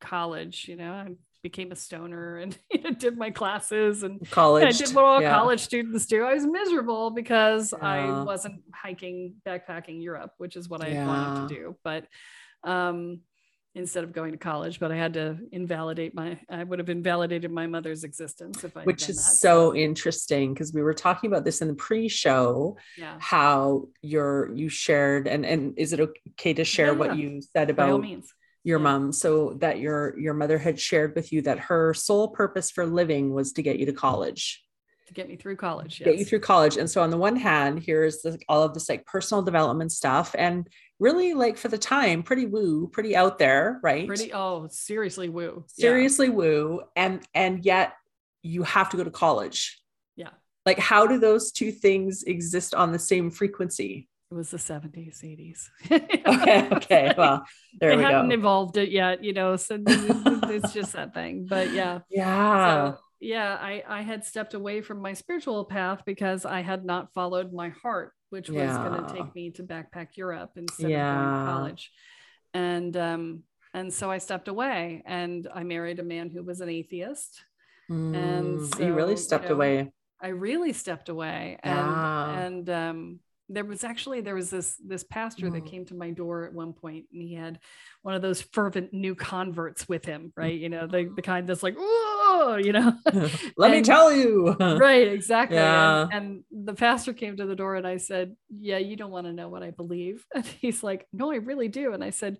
[0.00, 4.64] college, you know, I became a stoner and you know, did my classes and college.
[4.64, 5.30] I did what all yeah.
[5.30, 6.24] college students do.
[6.24, 7.86] I was miserable because yeah.
[7.86, 11.06] I wasn't hiking, backpacking Europe, which is what I yeah.
[11.06, 11.76] wanted to do.
[11.84, 12.06] But
[12.64, 13.20] um,
[13.74, 17.50] instead of going to college, but I had to invalidate my, I would have invalidated
[17.50, 19.22] my mother's existence if I, which is that.
[19.22, 23.16] so interesting because we were talking about this in the pre-show, yeah.
[23.18, 27.68] how you're, you shared, and, and is it okay to share yeah, what you said
[27.68, 28.04] about
[28.62, 28.82] your yeah.
[28.82, 29.12] mom?
[29.12, 33.34] So that your, your mother had shared with you that her sole purpose for living
[33.34, 34.64] was to get you to college
[35.14, 36.06] to get me through college yes.
[36.06, 36.76] get you through college.
[36.76, 40.34] And so on the one hand here's the, all of this like personal development stuff
[40.36, 44.06] and really like for the time pretty woo pretty out there right?
[44.06, 45.64] Pretty oh seriously woo.
[45.68, 46.32] Seriously yeah.
[46.32, 46.82] woo.
[46.96, 47.94] And and yet
[48.42, 49.80] you have to go to college.
[50.16, 50.30] Yeah.
[50.66, 54.08] Like how do those two things exist on the same frequency?
[54.30, 55.68] It was the 70s 80s
[56.26, 57.44] okay okay well
[57.78, 58.00] there we go.
[58.02, 61.70] they we hadn't go evolved it yet you know so it's just that thing but
[61.70, 62.00] yeah.
[62.10, 62.94] Yeah.
[62.94, 67.12] So, yeah I, I had stepped away from my spiritual path because i had not
[67.14, 71.14] followed my heart which was going to take me to backpack Europe instead yeah.
[71.14, 71.92] of going to college.
[72.52, 76.68] And um, and so I stepped away and I married a man who was an
[76.68, 77.44] atheist.
[77.88, 79.92] Mm, and so, you really stepped you know, away.
[80.20, 81.58] I really stepped away.
[81.62, 82.40] And yeah.
[82.40, 85.52] and um, there was actually there was this this pastor mm.
[85.52, 87.58] that came to my door at one point and he had
[88.02, 91.62] one of those fervent new converts with him right you know the, the kind that's
[91.62, 91.76] like
[92.26, 93.12] oh you know let
[93.70, 96.02] and, me tell you right exactly yeah.
[96.02, 96.12] and,
[96.52, 99.32] and, the pastor came to the door and i said yeah you don't want to
[99.32, 102.38] know what i believe and he's like no i really do and i said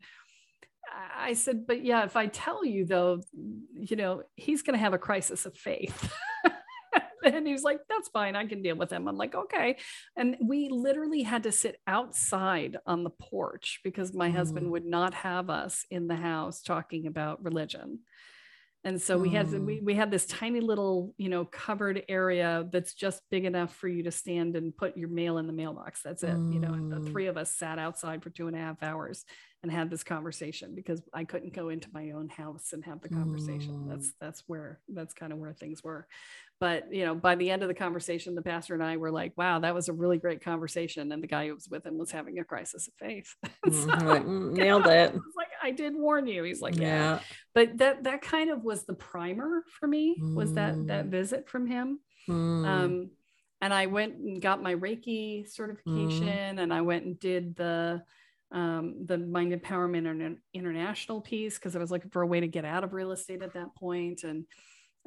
[1.17, 3.21] i said but yeah if i tell you though
[3.75, 6.11] you know he's going to have a crisis of faith
[7.25, 8.37] and he's like, that's fine.
[8.37, 9.09] I can deal with him.
[9.09, 9.77] I'm like, okay.
[10.17, 14.35] And we literally had to sit outside on the porch because my mm.
[14.35, 18.01] husband would not have us in the house talking about religion.
[18.87, 19.83] And so we had we, mm.
[19.83, 24.03] we had this tiny little, you know, covered area that's just big enough for you
[24.03, 26.03] to stand and put your mail in the mailbox.
[26.03, 26.37] That's it.
[26.37, 27.11] You know, and the mm.
[27.11, 29.25] three of us sat outside for two and a half hours
[29.63, 33.09] and had this conversation because I couldn't go into my own house and have the
[33.09, 33.87] conversation.
[33.87, 33.89] Mm.
[33.89, 36.07] That's that's where that's kind of where things were.
[36.61, 39.33] But you know, by the end of the conversation, the pastor and I were like,
[39.37, 42.11] "Wow, that was a really great conversation." And the guy who was with him was
[42.11, 43.35] having a crisis of faith.
[43.65, 45.15] so, mm, nailed it.
[45.65, 46.43] I did warn you.
[46.45, 46.83] He's like, yeah.
[46.87, 47.21] yeah.
[47.55, 50.17] But that that kind of was the primer for me.
[50.21, 51.11] Was that that mm.
[51.11, 52.01] visit from him?
[52.29, 52.67] Mm.
[52.67, 53.11] Um,
[53.61, 56.59] and I went and got my Reiki certification, mm.
[56.59, 58.03] and I went and did the
[58.53, 62.65] um, the Mind Empowerment International piece because I was looking for a way to get
[62.65, 64.23] out of real estate at that point.
[64.23, 64.45] And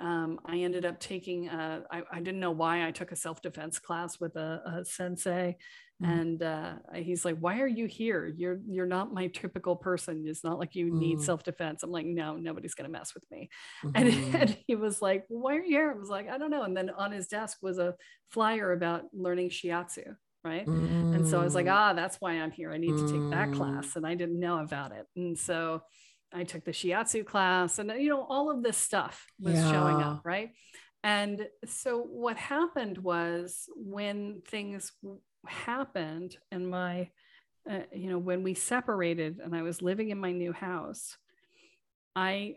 [0.01, 3.41] um, I ended up taking, a, I, I didn't know why I took a self
[3.41, 5.57] defense class with a, a sensei.
[6.01, 6.11] Mm-hmm.
[6.11, 8.31] And uh, he's like, "Why are you here?
[8.37, 10.25] You're you're not my typical person.
[10.27, 11.25] It's not like you need mm-hmm.
[11.25, 13.49] self defense." I'm like, "No, nobody's gonna mess with me."
[13.83, 13.95] Mm-hmm.
[13.95, 16.63] And, and he was like, "Why are you here?" I was like, "I don't know."
[16.63, 17.95] And then on his desk was a
[18.29, 21.15] flyer about learning shiatsu right mm.
[21.15, 21.73] and so i was like mm.
[21.73, 23.55] ah that's why i'm here i need to take that mm.
[23.55, 25.81] class and i didn't know about it and so
[26.31, 29.71] i took the shiatsu class and you know all of this stuff was yeah.
[29.71, 30.51] showing up right
[31.03, 34.91] and so what happened was when things
[35.49, 37.09] happened and my
[37.69, 41.17] uh, you know when we separated and i was living in my new house
[42.15, 42.55] i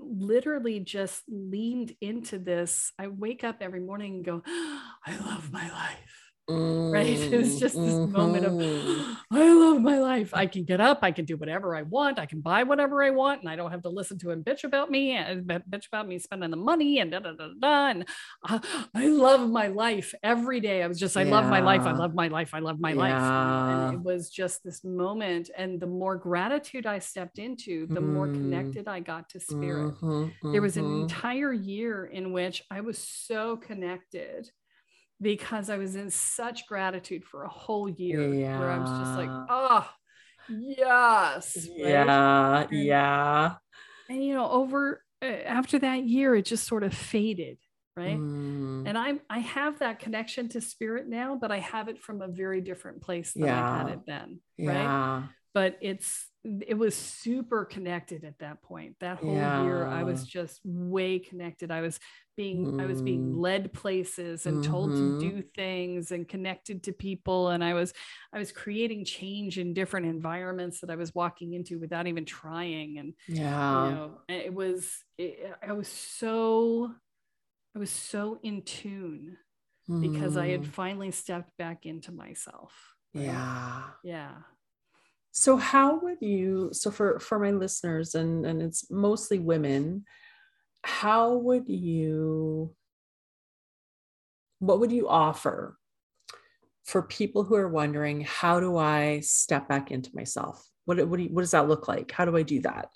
[0.00, 2.92] literally just leaned into this.
[2.98, 7.74] I wake up every morning and go i love my life right it was just
[7.74, 8.12] this mm-hmm.
[8.12, 9.12] moment of mm-hmm.
[9.36, 12.24] i love my life i can get up i can do whatever i want i
[12.24, 14.90] can buy whatever i want and i don't have to listen to him bitch about
[14.90, 18.08] me and bitch about me spending the money and da da da da and
[18.48, 18.58] uh,
[18.94, 21.30] i love my life every day i was just i yeah.
[21.30, 22.96] love my life i love my life i love my yeah.
[22.96, 28.00] life and it was just this moment and the more gratitude i stepped into the
[28.00, 28.12] mm.
[28.12, 30.52] more connected i got to spirit mm-hmm.
[30.52, 31.02] there was an mm-hmm.
[31.02, 34.50] entire year in which i was so connected
[35.20, 38.58] because I was in such gratitude for a whole year yeah.
[38.58, 39.88] where I was just like, oh,
[40.48, 41.66] yes.
[41.70, 42.60] Yeah.
[42.62, 43.54] And, yeah.
[44.08, 47.58] And, you know, over uh, after that year, it just sort of faded.
[47.96, 48.16] Right.
[48.16, 48.84] Mm.
[48.86, 52.28] And I'm, I have that connection to spirit now, but I have it from a
[52.28, 53.60] very different place than yeah.
[53.60, 54.38] I had it then.
[54.56, 55.18] Yeah.
[55.18, 55.28] Right.
[55.52, 59.62] But it's, it was super connected at that point that whole yeah.
[59.64, 61.98] year i was just way connected i was
[62.36, 62.82] being mm.
[62.82, 63.40] i was being mm.
[63.40, 64.70] led places and mm-hmm.
[64.70, 65.18] told to mm-hmm.
[65.18, 67.92] do things and connected to people and i was
[68.32, 72.98] i was creating change in different environments that i was walking into without even trying
[72.98, 76.90] and yeah you know it was it, i was so
[77.74, 79.36] i was so in tune
[79.90, 80.00] mm.
[80.00, 80.68] because i had mm.
[80.68, 82.72] finally stepped back into myself
[83.12, 84.30] yeah yeah
[85.32, 90.04] so how would you so for for my listeners and and it's mostly women
[90.84, 92.74] how would you
[94.58, 95.76] what would you offer
[96.84, 100.66] for people who are wondering how do i step back into myself?
[100.86, 102.10] What, what, do you, what does that look like?
[102.10, 102.88] How do i do that?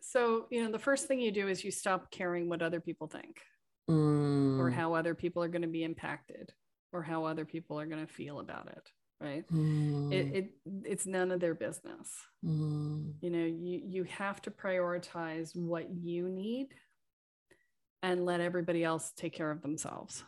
[0.00, 3.08] So you know the first thing you do is you stop caring what other people
[3.08, 3.40] think
[3.90, 6.54] Mm, or how other people are going to be impacted
[6.92, 9.44] or how other people are going to feel about it right?
[9.52, 10.50] Mm, it, it
[10.84, 12.08] it's none of their business.
[12.44, 16.68] Mm, you know you you have to prioritize what you need
[18.02, 20.24] and let everybody else take care of themselves.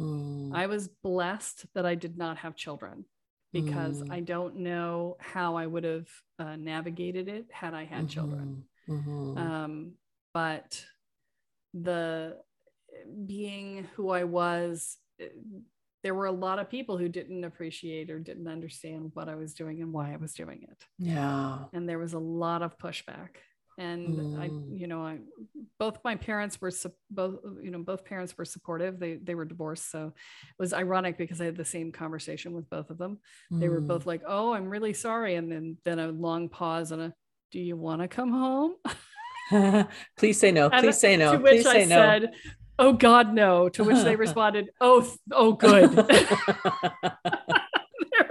[0.00, 3.04] Mm, i was blessed that i did not have children
[3.52, 4.12] because Mm.
[4.12, 6.08] i don't know how i would have
[6.40, 8.64] uh, navigated it had i had children.
[8.88, 9.92] Mhm, mhm, um,
[10.32, 10.84] but
[11.72, 12.36] the
[13.26, 15.28] being who I was, eh,
[16.04, 19.54] there were a lot of people who didn't appreciate or didn't understand what I was
[19.54, 20.84] doing and why I was doing it.
[20.98, 23.30] yeah And there was a lot of pushback.
[23.78, 24.78] And I, Mm.
[24.78, 25.18] you know, I
[25.80, 29.00] both my parents were sup- both, you know, both parents were supportive.
[29.00, 32.70] They they were divorced, so it was ironic because I had the same conversation with
[32.70, 33.18] both of them.
[33.50, 33.88] They were Mm.
[33.88, 37.14] both like, "Oh, I'm really sorry," and then then a long pause and a,
[37.50, 38.72] "Do you want to come home?"
[40.20, 42.22] please say no And please say no To which please I say no said,
[42.78, 46.28] "Oh God, no." To which they responded, "Oh, oh, good." there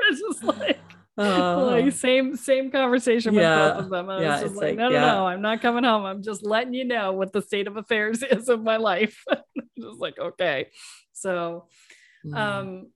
[0.10, 0.80] was just like,
[1.18, 3.74] Uh, like same same conversation with Yeah.
[3.74, 4.10] both of them.
[4.10, 5.14] I Yeah, was just like, like, no, no, yeah.
[5.14, 6.06] no, I'm not coming home.
[6.06, 9.24] I'm just letting you know what the state of affairs is of my life.
[9.80, 10.70] just like, okay.
[11.14, 11.68] So,
[12.26, 12.88] mm, um,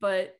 [0.00, 0.36] but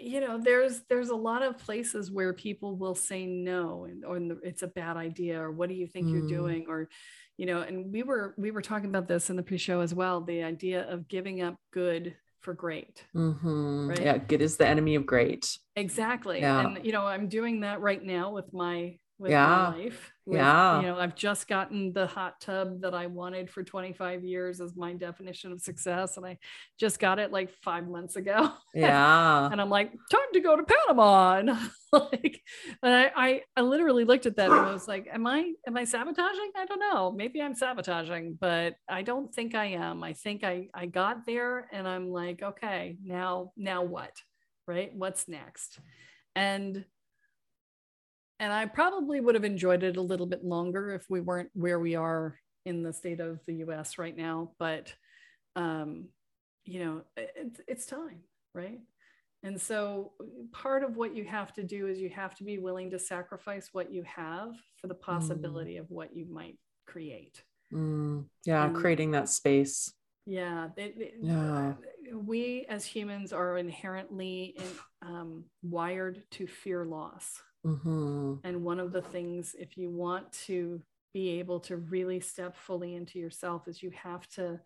[0.00, 4.18] you know, there's there's a lot of places where people will say no and or
[4.42, 6.28] it's a bad idea or what do you think you're Mm.
[6.28, 6.88] doing or
[7.36, 10.20] you know and we were we were talking about this in the pre-show as well
[10.20, 13.88] the idea of giving up good for great mhm.
[13.88, 14.00] right?
[14.02, 16.40] yeah good is the enemy of great Exactly.
[16.40, 16.60] Yeah.
[16.60, 19.46] And you know, I'm doing that right now with my with Yeah.
[19.46, 20.12] my life.
[20.26, 20.80] With, Yeah.
[20.80, 24.74] You know, I've just gotten the hot tub that I wanted for 25 years as
[24.74, 26.16] my definition of success.
[26.16, 26.38] And I
[26.78, 28.50] just got it like five months ago.
[28.74, 31.36] yeah and I'm like, time to go to Panama.
[31.38, 31.50] And
[31.92, 32.40] like,
[32.82, 35.76] and I, I I literally looked at that and I was like, am I am
[35.76, 36.50] I sabotaging?
[36.56, 37.12] I don't know.
[37.12, 40.02] Maybe I'm sabotaging, but I don't think I am.
[40.02, 44.12] I think I I got there and I'm like, okay, now now what?
[44.66, 44.94] Right?
[44.94, 45.78] What's next?
[46.34, 46.84] And
[48.40, 51.78] and I probably would have enjoyed it a little bit longer if we weren't where
[51.78, 54.92] we are in the state of the US right now, but
[55.56, 56.08] um
[56.66, 58.20] you know, it's it's time,
[58.54, 58.80] right?
[59.42, 60.12] And so
[60.52, 63.68] part of what you have to do is you have to be willing to sacrifice
[63.72, 67.42] what you have for the possibility of what you might create.
[67.72, 69.92] Mm, yeah And- creating that space
[70.26, 71.74] Yeah, it- it- Yeah.
[72.14, 74.70] we as humans are inherently in,
[75.02, 77.42] um, wired to fear loss.
[77.64, 78.44] Mhm.
[78.44, 82.94] And one of the things, if you want to be able to really step fully
[82.94, 84.60] into yourself, is you have to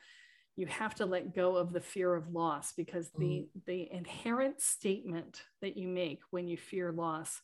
[0.56, 5.42] you have to let go of the fear of loss because the the inherent statement
[5.62, 7.40] that you make when you fear loss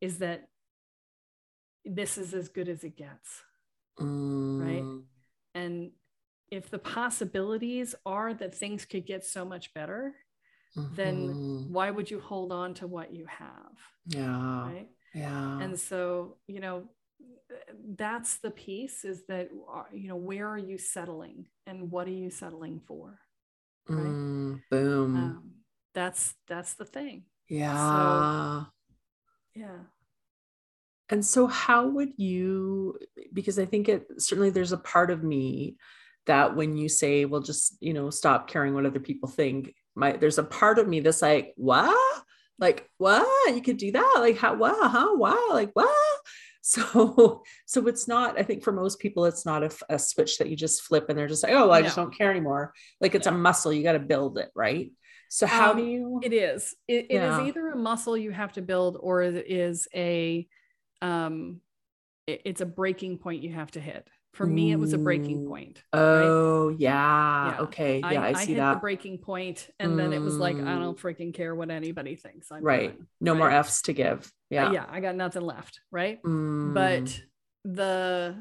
[0.00, 0.48] is that
[1.84, 3.42] this is as good as it gets.
[4.58, 5.04] Mm,
[5.54, 5.90] and
[6.50, 10.14] if the possibilities are that things could get so much better
[10.90, 11.66] then mhm.
[11.66, 13.72] why would you hold on to what you have?
[14.06, 14.72] Yeah.
[14.72, 16.84] Right yeah and so you know
[17.96, 22.10] that's the piece is that uh, you know where are you settling and what are
[22.10, 23.18] you settling for
[23.88, 23.98] right?
[24.04, 25.50] Mm, boom um,
[25.94, 28.64] that's that's the thing yeah
[29.54, 29.78] yeah
[31.10, 32.98] And so, how would you?
[33.32, 35.76] Because I think it certainly there's a part of me
[36.26, 40.12] that when you say, well, just, you know, stop caring what other people think, my
[40.16, 42.24] there's a part of me that's like, what?
[42.58, 43.54] Like, what?
[43.54, 44.16] You could do that?
[44.18, 45.14] Like, how, wow, huh?
[45.16, 45.86] Wow, like, wow
[46.66, 50.56] So, so it's not, I think for most people, it's not a switch that you
[50.56, 52.72] just flip and they're just like, oh, I just don't care anymore.
[53.02, 54.90] Like, it's a muscle, you got to build it, right?
[55.28, 56.20] So, how Um, do you?
[56.22, 57.46] it is it, it is Yeah.
[57.46, 60.46] either a muscle you have to build or it is a
[61.02, 61.60] um
[62.26, 65.46] it- it's a breaking point you have to hit for me it was a breaking
[65.46, 67.50] point oh, yeah.
[67.52, 67.60] Yeah.
[67.60, 67.98] Okay.
[68.00, 68.74] Yeah, I, I see hit that.
[68.74, 70.80] the breaking point and then it was like i Mm.
[70.80, 74.72] don't freaking care what anybody thinks I'm right done, no more f's to give yeah
[74.72, 77.20] yeah i got nothing left right Mm, but
[77.64, 78.36] the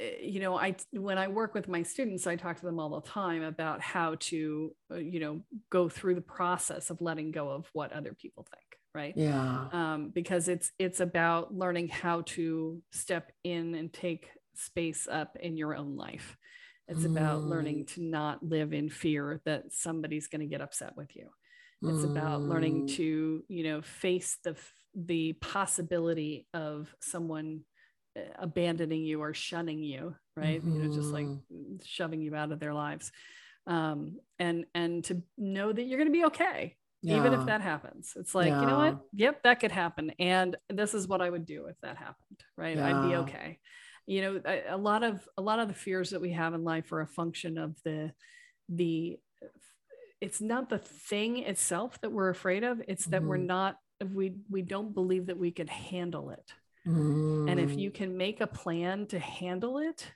[0.00, 3.00] eh, you know i when i work with my students i talk to them all
[3.00, 7.50] the time about how to uh, you know go through the process of letting go
[7.50, 8.64] of what other people think
[8.94, 15.08] right yeah um, because it's it's about learning how to step in and take space
[15.10, 16.36] up in your own life.
[16.88, 21.14] It's about learning to not live in fear that somebody's going to get upset with
[21.16, 21.28] you.
[21.86, 24.56] It's about learning Mm, to you know face the
[24.94, 27.60] the possibility of someone
[28.38, 30.62] abandoning you or shunning you right?
[30.64, 30.70] Mm-hmm.
[30.70, 31.76] you know just like Mm-hmm.
[31.84, 33.12] shoving you out of their lives.
[33.66, 38.12] Um and and to know that you're going to be okay even if that happens.
[38.16, 38.96] It's like you know what?
[39.14, 40.12] Yep that could happen.
[40.18, 42.78] And this is what i would do if that happened right?
[42.78, 43.58] I'd be okay
[44.08, 46.64] you know a, a lot of a lot of the fears that we have in
[46.64, 48.10] life are a function of the
[48.68, 49.18] the
[50.20, 53.46] it's not the thing itself that we're afraid of it's that we're Mhm.
[53.46, 53.76] not
[54.14, 56.54] we we don't believe that we could handle it
[56.86, 57.78] and if Mm.
[57.82, 60.10] you can make a plan to handle it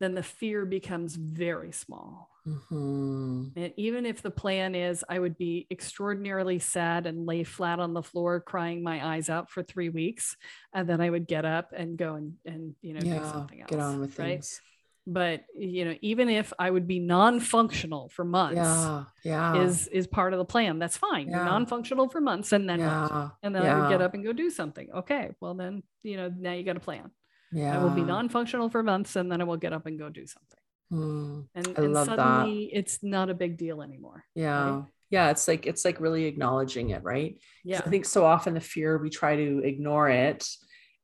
[0.00, 3.52] then the fear becomes very small Mhm.
[3.56, 7.94] and even if the plan is I would be extraordinarily sad and lay flat on
[7.94, 10.36] the floor crying my eyes out for three weeks,
[10.72, 13.70] and then I would get up and go and, and you know do something else.
[13.70, 14.34] get on with right?
[14.34, 14.60] things.
[15.06, 20.06] But you know, even if I would be non-functional for months, Yeah, yeah, is is
[20.06, 20.78] part of the plan.
[20.78, 21.28] That's fine.
[21.28, 21.44] You're Yeah.
[21.44, 24.48] non-functional for months, and then yeah, and then I would get up and go do
[24.50, 24.90] something.
[24.92, 27.10] Okay, well then you know now you got a plan.
[27.52, 27.78] yeah.
[27.78, 30.26] I will be non-functional for months, and then I will get up and go do
[30.26, 30.58] something.
[30.94, 32.16] Mm, And, I and love that.
[32.18, 34.24] suddenly it's not a big deal anymore.
[34.34, 35.30] yeah, yeah.
[35.30, 37.38] It's like it's like really acknowledging it, Right.
[37.64, 37.80] Yeah.
[37.84, 40.48] I think so often the fear we try to ignore it,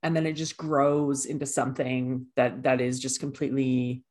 [0.03, 4.05] and then it just grows into something that that is just completely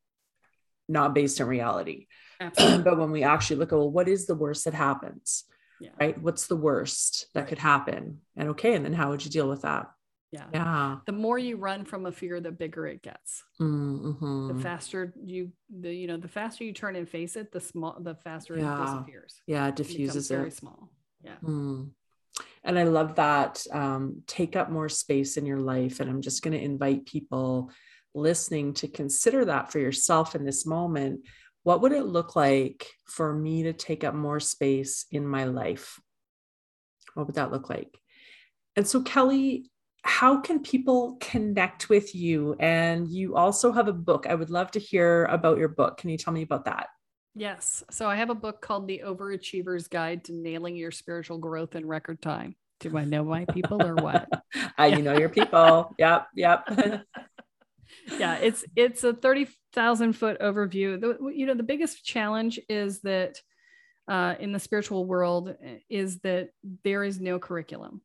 [0.87, 2.07] not based in reality.
[2.41, 2.83] Absolutely.
[2.83, 5.43] but when we actually look at well, what is the worst that happens?
[5.81, 5.91] Yeah.
[5.99, 6.21] Right?
[6.21, 8.19] What's the worst that could happen?
[8.35, 9.87] And okay, and then how would you deal with that?
[10.31, 10.45] Yeah.
[10.53, 10.97] Yeah.
[11.05, 13.43] The more you run from a fear, the bigger it gets.
[13.59, 14.47] Mm-hmm.
[14.49, 17.97] The faster you, the you know, the faster you turn and face it, the small,
[17.99, 19.41] the faster it disappears.
[19.47, 20.53] Yeah, it It becomes very it.
[20.53, 20.91] small.
[21.23, 21.35] Yeah.
[21.43, 21.89] Mm.
[22.63, 23.65] And I love that.
[23.71, 25.99] Um, take up more space in your life.
[25.99, 27.71] And I'm just going to invite people
[28.13, 31.21] listening to consider that for yourself in this moment.
[31.63, 35.99] What would it look like for me to take up more space in my life?
[37.15, 37.97] What would that look like?
[38.75, 39.59] And so, Kelle,
[40.03, 42.55] how can people connect with you?
[42.59, 44.25] And you also have a book.
[44.27, 45.97] I would love to hear about your book.
[45.97, 46.87] Can you tell me about that?
[47.35, 47.83] Yes.
[47.91, 51.85] So I have a book called The Overachiever's Guide to Nailing Your Spiritual Growth in
[51.85, 52.55] Record Time.
[52.79, 54.27] Do I know my people or what?
[54.79, 55.93] Uh, you know your people.
[55.99, 56.27] Yep.
[56.35, 57.03] Yep.
[58.17, 63.39] yeah it's it's a 30,000 foot overview the, you know the biggest challenge is that
[64.07, 66.49] uh, in the spiritual world uh, is that
[66.83, 68.01] there is no curriculum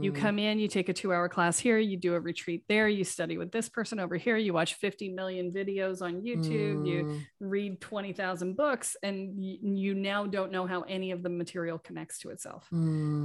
[0.00, 2.64] you Mm, come in you take a two hour class here you do a retreat
[2.68, 6.84] there you study with this person over here you watch 50 million videos on youtube
[6.84, 11.28] you mm, read 20,000 books and y- you now don't know how any of the
[11.28, 12.72] material connects to itself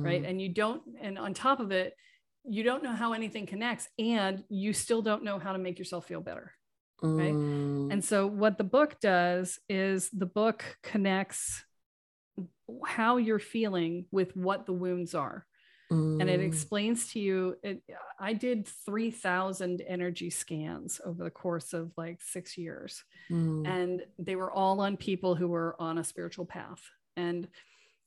[0.03, 0.23] right?
[0.23, 1.93] Mm, and you don't and on top of it
[2.45, 6.05] you don't know how anything connects and you still don't know how to make yourself
[6.07, 6.53] feel better
[7.17, 7.37] right?
[7.37, 11.63] mm, and so what the book does is the book connects
[12.85, 15.45] how you're feeling with what the wounds are
[15.89, 17.81] and it mm, explains to you it,
[18.19, 23.03] i did 3000 energy scans over the course of like 6 years.
[23.31, 26.81] Mm, and they were all on people who were on a spiritual path.
[27.15, 27.47] And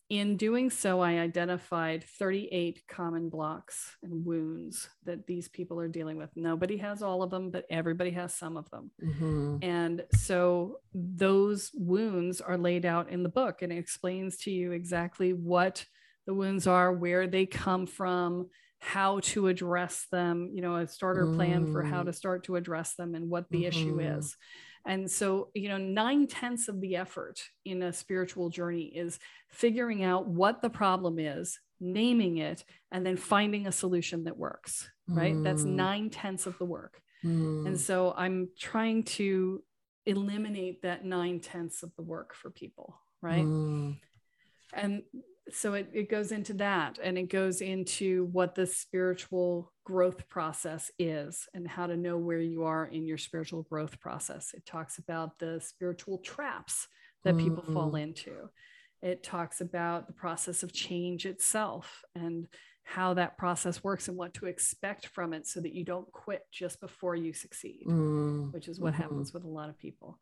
[0.08, 6.16] in doing so i identified 38 common blocks and wounds that these people are dealing
[6.16, 6.30] with.
[6.36, 8.92] Nobody has all of them but everybody has some of them.
[9.02, 14.50] Mhm, and so those wounds are laid out in the book and it explains to
[14.50, 15.84] you exactly what
[16.26, 21.26] the wounds are where they come from how to address them you know a starter
[21.26, 22.06] plan for how Mm.
[22.06, 24.18] to start to address them and what the issue Mhm.
[24.18, 24.36] is
[24.88, 29.18] and so, you know, nine tenths of the effort in a spiritual journey is
[29.50, 34.88] figuring out what the problem is, naming it, and then finding a solution that works,
[35.08, 35.42] right?
[35.42, 35.70] That's Mm.
[35.74, 37.02] nine tenths of the work.
[37.24, 39.64] mm, And so I'm trying to
[40.06, 43.46] eliminate that nine tenths of the work for people, right?
[43.46, 43.96] mm,
[44.72, 45.02] and
[45.50, 50.90] so it, it goes into that and it goes into what the spiritual growth process
[50.98, 54.52] is and how to know where you are in your spiritual growth process.
[54.54, 56.88] It talks about the spiritual traps
[57.24, 57.96] that people fall Mm.
[57.96, 58.48] into.
[59.02, 62.47] It talks about the process of change itself and
[62.84, 66.42] how that process works and what to expect from it so that you don't quit
[66.53, 70.18] just before you succeed mm, which is what mhm, happens with a lot of people.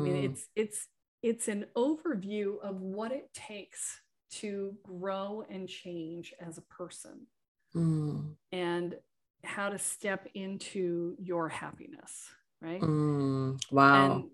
[0.00, 0.88] I mean, mhm, it's it's
[1.22, 4.01] it's an overview of what it takes
[4.32, 7.26] to grow and change as a person
[7.74, 8.96] mm, and
[9.44, 12.28] how to step into your happiness,
[12.60, 12.80] right?
[12.80, 13.60] mm.
[13.70, 14.12] Wow.
[14.12, 14.24] And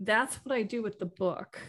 [0.00, 1.60] that's what I do with the book.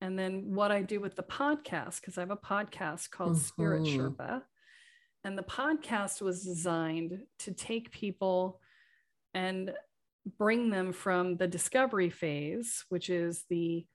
[0.00, 3.82] And then what I do with the podcast, because I have a podcast called Spirit
[3.82, 4.16] Mhm.
[4.16, 4.42] Sherpa.
[5.24, 8.60] And the podcast was designed to take people
[9.34, 9.74] and
[10.38, 13.86] bring them from the discovery phase, which is the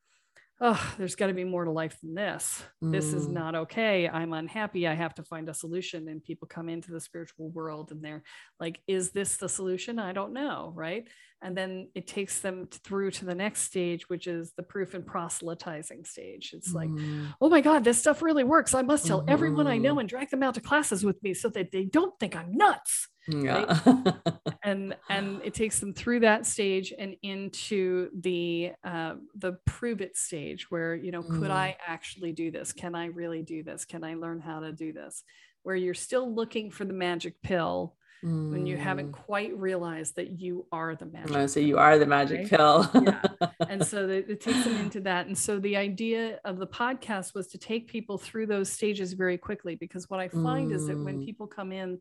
[0.61, 2.63] oh, there's got to be more to life than this.
[2.81, 3.31] This is Mm.
[3.31, 4.07] not okay.
[4.07, 4.87] I'm unhappy.
[4.87, 6.07] I have to find a solution.
[6.07, 8.23] And people come into the spiritual world and they're
[8.59, 9.99] like, is this the solution?
[9.99, 10.71] I don't know.
[10.75, 11.07] Right.
[11.43, 15.05] And then it takes them through to the next stage, which is the proof and
[15.05, 16.53] proselytizing stage.
[16.53, 17.33] It's like, Mm.
[17.41, 18.73] oh my God, this stuff really works.
[18.73, 19.99] I must tell everyone I know Mhm.
[20.01, 23.09] and drag them out to classes with me so that they don't think I'm nuts
[23.27, 23.79] yeah.
[24.63, 30.17] and and it takes them through that stage and into the uh, the prove it
[30.17, 31.51] stage where you know could Mm.
[31.51, 34.91] i actually do this can i really do this can i learn how to do
[34.91, 35.23] this
[35.63, 39.25] where you're still looking for the magic pill when you haven't Mm.
[39.25, 42.49] quite realized that you are the magic Oh, so you are the magic right?
[42.49, 42.89] pill.
[42.93, 43.21] Yeah.
[43.67, 47.33] and so that it takes them into that and so the idea of the podcast
[47.35, 50.97] was to take people through those stages very quickly because what i find is that
[50.97, 51.25] when Mm.
[51.25, 51.99] people come in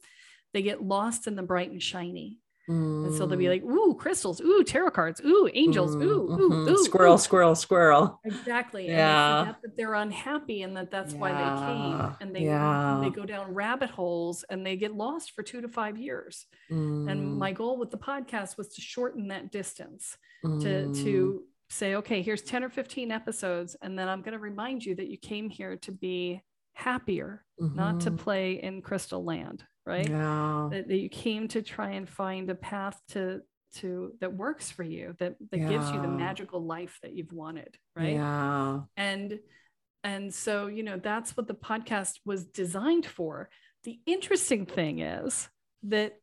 [0.53, 2.39] they get lost in the bright and shiny
[2.69, 3.41] and so they'll Mm.
[3.41, 6.71] be like, ooh, crystals, ooh, tarot cards, ooh, angels, Mm, ooh, ooh, mhm.
[6.71, 7.19] ooh, squirrel, ooh.
[7.19, 8.21] squirrel, squirrel.
[8.25, 8.87] Exactly.
[8.89, 9.45] Yeah.
[9.63, 12.17] they that they're unhappy and that that's why they came.
[12.21, 13.01] And they yeah.
[13.03, 16.47] they go down rabbit holes and they get lost for two to five years.
[16.71, 21.43] Mm, And my goal with the podcast was to shorten that distance, to mm, to
[21.69, 25.09] say, okay, here's 10 or 15 episodes, and then I'm going to remind you that
[25.09, 26.43] you came here to be
[26.75, 28.19] happier, not to mhm.
[28.19, 30.09] play in crystal land, right?
[30.09, 30.69] Yeah.
[30.71, 33.41] that, that you came to try and find a path to
[33.77, 37.75] to that works for you that that gives you the magical life that you've wanted
[37.97, 38.81] right Yeah.
[38.99, 39.39] and
[40.05, 43.49] and so you know that's what the podcast was designed for
[43.85, 45.49] the interesting thing is
[45.85, 46.19] that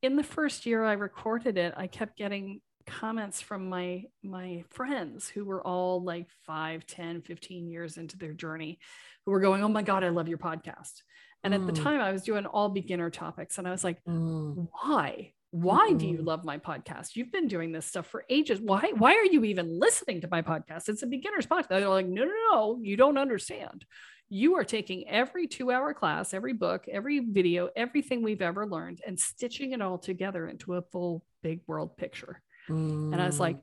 [0.00, 5.28] in the first year i recorded it i kept getting comments from my my friends
[5.28, 8.78] who were all like 5 10 15 years into their journey
[9.26, 11.02] who were going oh my god i love your podcast
[11.44, 11.82] and at the Mm.
[11.82, 15.32] time i was doing all beginner topics and i was like Mm, why?
[15.50, 16.26] Why do you Mhm.
[16.26, 17.14] love my podcast?
[17.14, 18.60] You've been doing this stuff for ages.
[18.60, 20.88] Why why are you even listening to my podcast?
[20.88, 21.68] It's a beginner's podcast.
[21.68, 23.84] They're like no no no you don't understand.
[24.28, 29.00] You are taking every two hour class every book every video everything we've ever learned
[29.06, 32.42] and stitching it all together into a full big world picture.
[32.66, 33.58] And i was like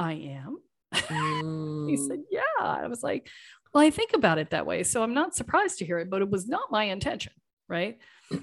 [0.00, 0.58] i am
[0.94, 2.40] mm, he said yeah.
[2.58, 3.28] I was like
[3.74, 6.22] well i think about it that way so i'm not surprised to hear it but
[6.22, 7.32] it was not my intention
[7.68, 7.98] right?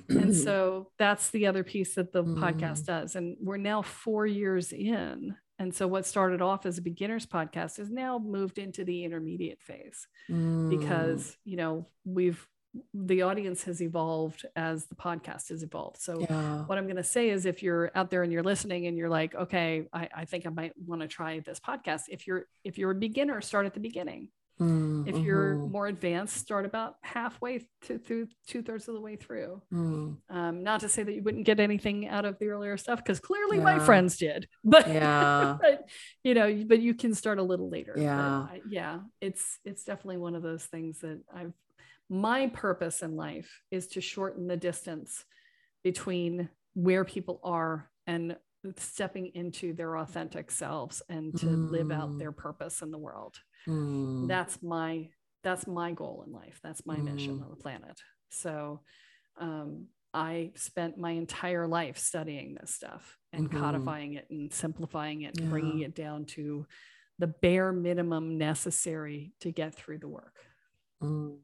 [0.09, 2.37] And so that's the other piece that the Mm.
[2.37, 6.81] podcast does and we're now four years in and so what started off as a
[6.81, 12.45] beginners podcast is now moved into the intermediate phase mm, because you know we've
[12.93, 16.01] the audience has evolved as the podcast has evolved.
[16.01, 16.63] So yeah.
[16.65, 19.09] what i'm going to say is if you're out there and you're listening and you're
[19.09, 22.77] like okay i, I think i might want to try this podcast if you're if
[22.77, 24.29] you're a beginner start at the beginning.
[24.61, 29.15] Mm, if you're mhm, more advanced start about halfway to through two-thirds of the way
[29.15, 29.63] through.
[29.73, 32.99] Mm, um, not to say that you wouldn't get anything out of the earlier stuff
[32.99, 35.57] because clearly my friends did but yeah.
[35.61, 35.89] but
[36.23, 37.95] you know but you can start a little later.
[37.97, 38.19] Yeah.
[38.19, 41.53] I- yeah it's it's definitely one of those things that i've
[42.09, 45.25] my purpose in life is to shorten the distance
[45.83, 48.37] between where people are and
[48.77, 52.19] stepping into their authentic selves and to live out Mm.
[52.19, 53.35] their purpose in the world
[53.67, 55.09] Mm, that's my
[55.41, 57.43] that's my goal in life that's my mission Mm.
[57.43, 57.97] on the planet
[58.29, 58.81] so
[59.37, 63.59] um, i spent my entire life studying this stuff and Mhm.
[63.59, 66.65] codifying it and simplifying it and bringing it down to
[67.19, 70.35] the bare minimum necessary to get through the work
[71.01, 71.37] mm.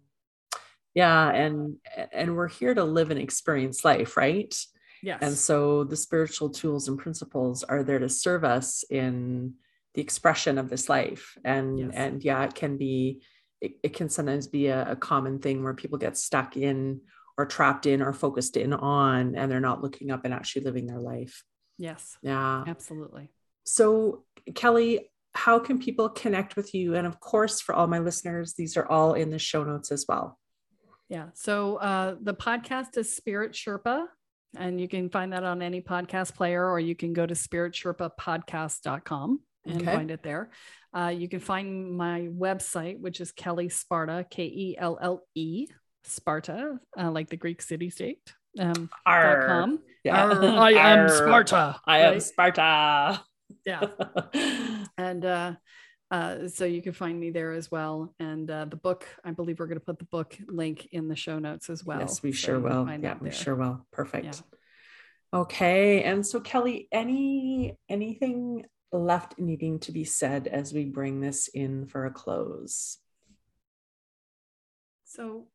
[0.96, 1.78] Yeah, and
[2.12, 4.54] and we're here to live and experience life, right?
[5.02, 9.54] yes And so the spiritual tools and principles are there to serve us in
[9.94, 11.38] the expression of this life.
[11.44, 11.92] And Yes.
[11.94, 13.22] and yeah, it can be
[13.62, 17.02] it, it can sometimes be a, a common thing where people get stuck in
[17.38, 20.88] or trapped in or focused in on and they're not looking up and actually living
[20.88, 21.44] their life.
[21.78, 22.64] yes Yeah.
[22.68, 23.30] absolutely
[23.66, 24.24] So
[24.56, 25.00] Kelle,
[25.34, 26.96] how can people connect with you?
[26.96, 30.06] And of course, for all my listeners, these are all in the show notes as
[30.08, 30.39] well.
[31.10, 31.28] Yeah.
[31.34, 34.06] So uh, the podcast is Spirit Sherpa,
[34.58, 39.40] and you can find that on any podcast player, or you can go to spiritsherpapodcast.com
[39.66, 39.94] and Okay.
[39.96, 40.52] find it there.
[40.96, 45.68] Uh, you can find my website, which is Kelle Sparta, K E L L E,
[46.04, 48.34] Sparta, uh, like the Greek city state.
[48.58, 49.48] Um, dot Arr.
[49.48, 49.80] com.
[50.04, 50.24] Yeah.
[50.26, 51.80] Arr, I am Sparta.
[51.86, 52.20] I am?
[52.20, 53.22] Sparta.
[53.66, 53.88] Yeah.
[54.98, 55.54] and uh,
[56.12, 58.14] uh, so you can find me there as well.
[58.20, 61.16] And uh, the book, I believe we're going to put the book link in the
[61.16, 62.00] show notes as well.
[62.00, 62.90] yes, we So sure will.
[63.00, 63.86] Yeah, we sure will.
[63.92, 64.42] Perfect.
[65.34, 66.04] Okay.
[66.04, 71.86] And so Kelle, any anything left needing to be said as we bring this in
[71.86, 72.98] for a close?
[75.06, 75.48] So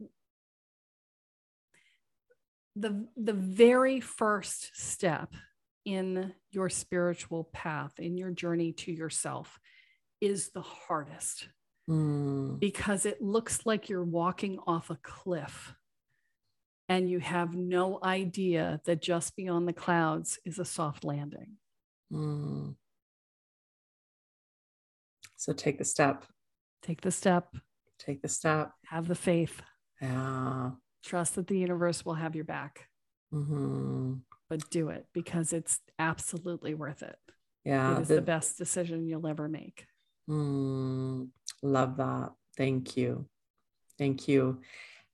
[2.77, 5.35] the the very first step
[5.85, 9.59] in your spiritual path, in your journey to yourself,
[10.25, 11.49] is the hardest.
[11.87, 12.59] Mm.
[12.59, 15.75] because it looks like you're walking off a cliff
[16.89, 21.59] and you have no idea that just beyond the clouds is a soft landing.
[22.11, 22.77] Mm.
[25.37, 26.25] So take the step,
[26.81, 27.55] Take the step,
[27.99, 28.73] take the step.
[28.87, 29.61] have the faith,
[30.01, 30.71] Yeah.
[31.03, 32.89] trust that the universe will have your back,
[33.31, 34.15] hmm
[34.49, 37.19] but do it because it's absolutely worth it.
[37.65, 37.99] Yeah.
[37.99, 39.87] it is the- the best decision you'll ever make.
[40.29, 41.29] Mm,
[41.63, 42.31] love that.
[42.57, 43.27] Thank you.
[43.99, 44.61] Thank you.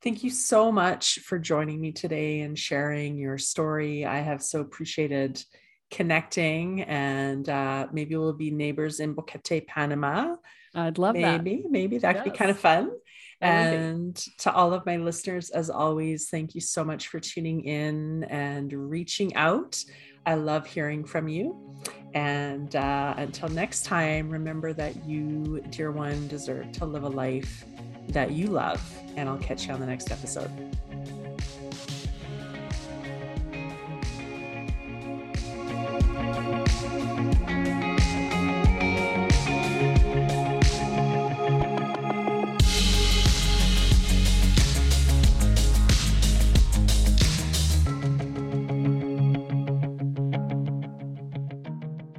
[0.02, 4.06] Thank you so much for joining me today and sharing your story.
[4.06, 5.42] I have so appreciated
[5.90, 10.36] connecting, and uh, maybe we'll be neighbors in Boquete, Panama.
[10.74, 11.42] I'd love that.
[11.42, 12.90] maybe, maybe that could be kind of fun.
[13.40, 13.48] That.
[13.48, 18.24] And to all of my listeners, as always, thank you so much for tuning in
[18.24, 19.82] and reaching out.
[20.24, 21.80] I love hearing from you.
[22.14, 27.64] And uh, until next time, remember that you, dear one, deserve to live a life
[28.08, 28.82] that you love.
[29.16, 30.50] And I'll catch you on the next episode.